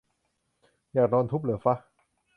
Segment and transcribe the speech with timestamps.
[0.93, 1.75] อยากโดนทุบเหรอฟะ